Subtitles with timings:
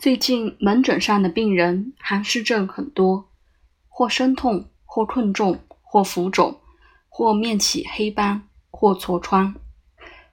[0.00, 3.28] 最近门诊上的病人寒湿症很多，
[3.86, 6.58] 或身痛，或困重，或浮肿，
[7.10, 9.54] 或面起黑斑，或痤疮，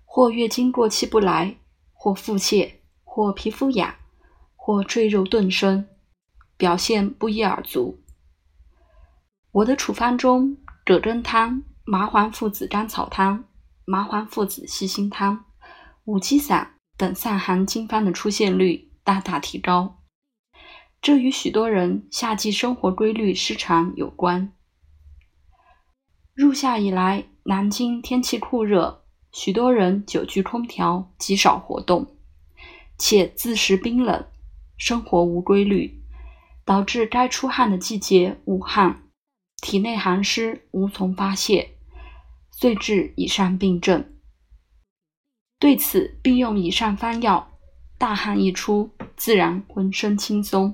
[0.06, 1.58] 或月经过期不来，
[1.92, 3.94] 或腹泻，或皮肤痒，
[4.56, 5.86] 或赘肉顿生，
[6.56, 8.00] 表现不一而足。
[9.52, 10.56] 我的处方中，
[10.86, 13.44] 葛根汤、麻黄附子甘草汤、
[13.84, 15.44] 麻黄附子细辛汤、
[16.06, 18.87] 五鸡散等散寒经方的出现率。
[19.08, 20.04] 大大提高，
[21.02, 24.52] 这与许多人夏季生活规律失常有关。
[26.34, 32.18] 入夏以来，南京天气酷热，许多人久居空调，极少活动，
[32.98, 34.28] 且自食冰冷，
[34.78, 36.04] 生活无规律，
[36.66, 39.04] 导致该出汗的季节无汗，
[39.62, 41.78] 体内寒湿无从发泄，
[42.52, 44.18] 遂致以上病症。
[45.58, 47.54] 对此，并用以上方药。
[48.00, 50.74] 大汗一出，自然浑身轻松。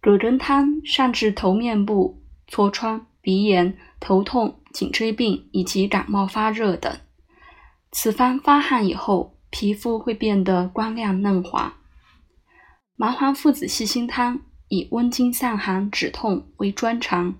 [0.00, 7.00] 葛根汤善治头面部痤疮、鼻炎、头痛、颈椎病以及感冒发热等。
[7.90, 11.74] 此方发汗以后，皮肤会变得光亮嫩滑。
[12.96, 17.38] 麻黄附子细辛汤以温经散寒止痛为专长，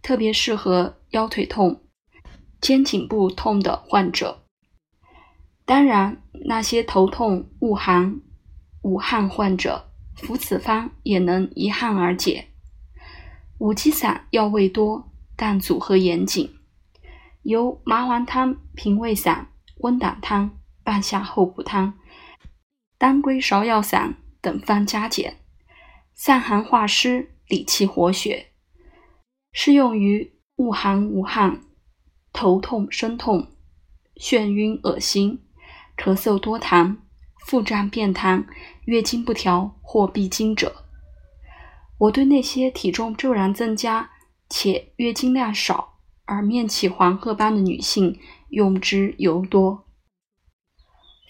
[0.00, 1.82] 特别适合腰腿痛、
[2.60, 4.45] 肩颈部痛的患者。
[5.66, 8.20] 当然，那些头痛、恶寒、
[8.82, 12.46] 无汗患者服此方也能一汗而解。
[13.58, 16.54] 五积散药味多，但组合严谨，
[17.42, 21.98] 由麻黄汤、平胃散、温胆汤、半夏厚朴汤、
[22.96, 25.38] 当归芍药散等方加减，
[26.14, 28.52] 散寒化湿、理气活血，
[29.50, 31.62] 适用于恶寒无汗、
[32.32, 33.48] 头痛身痛、
[34.14, 35.42] 眩晕恶心。
[35.96, 36.96] 咳嗽多痰、
[37.46, 38.44] 腹胀便溏、
[38.84, 40.84] 月经不调或闭经者，
[41.98, 44.10] 我对那些体重骤然增加
[44.48, 48.18] 且月经量少而面起黄褐斑的女性
[48.50, 49.86] 用之尤多。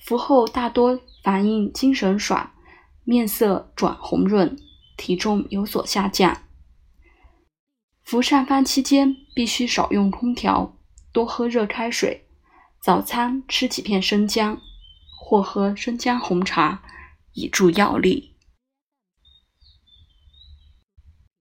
[0.04, 2.52] 服后大多反映精神爽、
[3.04, 4.56] 面色转红润、
[4.96, 6.42] 体重有所下降。
[8.02, 10.76] 服上方期间必须少用空调，
[11.12, 12.25] 多喝热开水。
[12.81, 14.60] 早餐吃几片生姜，
[15.19, 16.82] 或喝生姜红茶，
[17.32, 18.35] 以助药力。